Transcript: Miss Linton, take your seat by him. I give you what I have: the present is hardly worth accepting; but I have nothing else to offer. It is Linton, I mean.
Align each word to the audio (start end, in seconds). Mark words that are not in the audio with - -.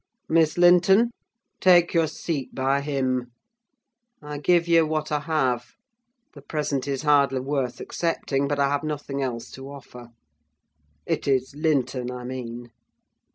Miss 0.27 0.57
Linton, 0.57 1.11
take 1.59 1.93
your 1.93 2.07
seat 2.07 2.55
by 2.55 2.81
him. 2.81 3.31
I 4.19 4.39
give 4.39 4.67
you 4.67 4.83
what 4.83 5.11
I 5.11 5.19
have: 5.19 5.75
the 6.33 6.41
present 6.41 6.87
is 6.87 7.03
hardly 7.03 7.39
worth 7.41 7.79
accepting; 7.79 8.47
but 8.47 8.57
I 8.57 8.67
have 8.69 8.81
nothing 8.83 9.21
else 9.21 9.51
to 9.51 9.69
offer. 9.69 10.09
It 11.05 11.27
is 11.27 11.53
Linton, 11.55 12.09
I 12.09 12.23
mean. 12.23 12.71